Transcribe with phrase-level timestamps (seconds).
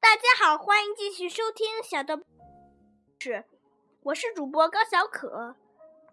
[0.00, 2.20] 大家好，欢迎继续收听小豆
[3.20, 3.44] 是，
[4.02, 5.54] 我是主播高小可。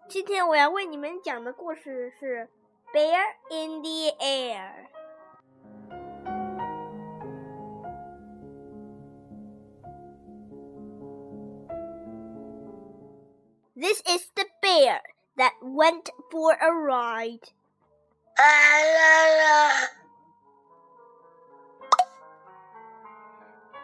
[0.08, 2.48] 今天我要为你们讲的故事是
[2.94, 4.86] 《Bear in the Air》。
[13.76, 15.00] This is the bear
[15.36, 17.52] that went for a ride.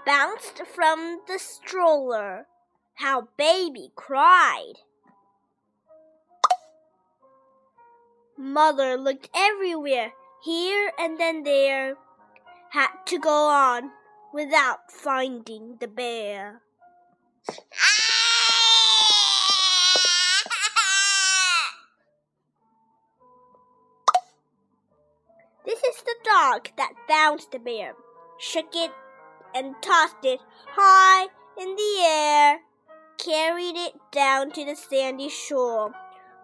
[0.05, 2.47] Bounced from the stroller.
[2.95, 4.75] How baby cried.
[8.37, 10.13] Mother looked everywhere,
[10.45, 11.97] here and then there,
[12.71, 13.91] had to go on
[14.33, 16.63] without finding the bear.
[25.67, 27.95] This is the dog that found the bear,
[28.39, 28.91] shook it
[29.55, 32.59] and tossed it high in the air,
[33.19, 35.95] carried it down to the sandy shore,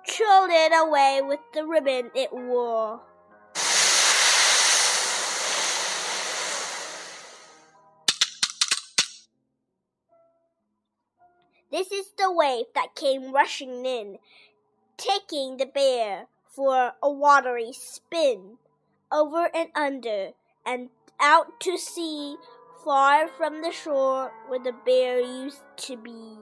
[0.06, 3.00] trolled it away with the ribbon it wore.
[11.70, 14.19] This is the wave that came rushing in,
[14.97, 18.59] taking the bear for a watery spin,
[19.12, 20.31] over and under,
[20.64, 20.88] and
[21.20, 22.36] out to sea
[22.87, 26.39] far from the shore where the bear used to be.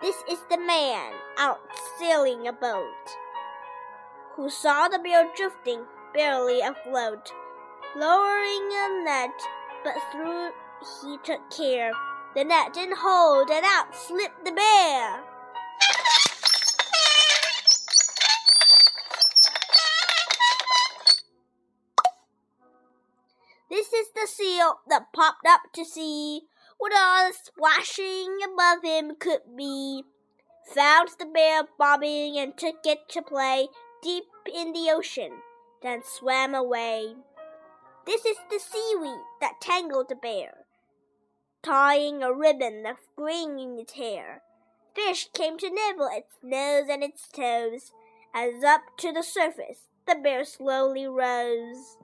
[0.00, 1.58] This is the man out
[1.98, 2.86] sailing a boat
[4.36, 5.82] who saw the bear drifting
[6.14, 7.32] barely afloat,
[7.96, 9.34] lowering a net,
[9.82, 10.50] but through
[11.02, 11.90] he took care
[12.36, 15.31] the net didn't hold, and out slipped the bear.
[24.22, 26.42] The seal that popped up to see
[26.78, 30.04] what all the splashing above him could be.
[30.74, 33.66] Found the bear bobbing and took it to play
[34.00, 35.32] deep in the ocean,
[35.82, 37.14] then swam away.
[38.06, 40.66] This is the seaweed that tangled the bear,
[41.62, 44.42] tying a ribbon of green in its hair.
[44.94, 47.92] Fish came to nibble its nose and its toes,
[48.32, 51.96] as up to the surface the bear slowly rose.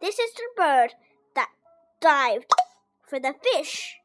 [0.00, 0.94] This is the bird
[1.34, 1.50] that
[2.00, 2.50] dived
[3.08, 3.96] for the fish.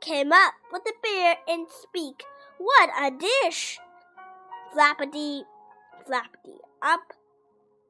[0.00, 2.24] Came up with the bear in speak.
[2.58, 3.78] What a dish!
[4.74, 5.42] Flappity,
[6.08, 7.12] flappity, up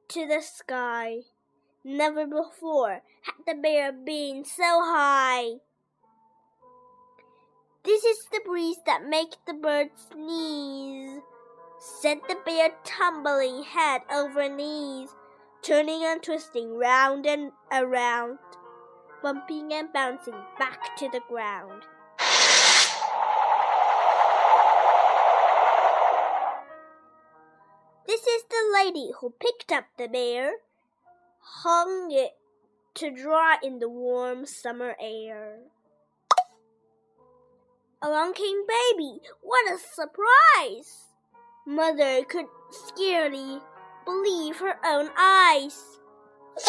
[0.09, 1.19] to the sky.
[1.83, 5.59] Never before had the bear been so high.
[7.83, 11.21] This is the breeze that makes the bird sneeze.
[11.79, 15.09] Sent the bear tumbling head over knees
[15.61, 18.39] turning and twisting round and around,
[19.21, 21.83] bumping and bouncing back to the ground.
[28.05, 30.53] This is the lady who picked up the bear,
[31.39, 32.31] hung it
[32.95, 35.59] to dry in the warm summer air.
[38.01, 39.19] Along came baby.
[39.41, 41.07] What a surprise!
[41.65, 43.59] Mother could scarcely
[44.07, 45.99] believe her own eyes.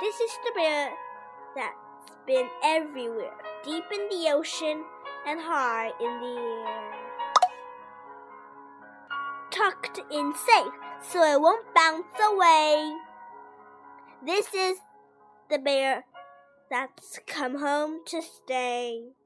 [0.00, 0.90] this is the bear
[1.54, 4.82] that's been everywhere, deep in the ocean
[5.26, 6.94] and high in the air.
[9.50, 10.72] Tucked in safe
[11.02, 12.96] so it won't bounce away.
[14.24, 14.78] This is
[15.50, 16.04] the bear
[16.70, 19.19] that's come home to stay.